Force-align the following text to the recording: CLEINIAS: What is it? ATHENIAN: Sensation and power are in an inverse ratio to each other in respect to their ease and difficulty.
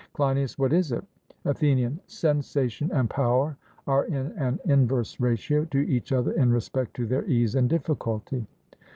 CLEINIAS: 0.13 0.57
What 0.57 0.73
is 0.73 0.91
it? 0.91 1.05
ATHENIAN: 1.45 1.99
Sensation 2.07 2.89
and 2.91 3.07
power 3.07 3.55
are 3.85 4.05
in 4.05 4.31
an 4.35 4.59
inverse 4.65 5.19
ratio 5.19 5.65
to 5.65 5.77
each 5.87 6.11
other 6.11 6.31
in 6.31 6.51
respect 6.51 6.95
to 6.95 7.05
their 7.05 7.23
ease 7.25 7.53
and 7.53 7.69
difficulty. 7.69 8.47